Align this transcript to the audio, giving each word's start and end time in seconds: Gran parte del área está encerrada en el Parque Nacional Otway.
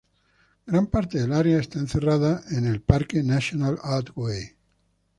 Gran 0.65 0.87
parte 0.87 1.19
del 1.19 1.31
área 1.31 1.59
está 1.59 1.77
encerrada 1.77 2.41
en 2.49 2.65
el 2.65 2.81
Parque 2.81 3.21
Nacional 3.21 3.77
Otway. 3.83 4.55